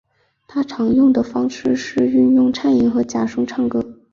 [0.47, 3.99] 他最常用的方式是运用颤音和假声唱歌。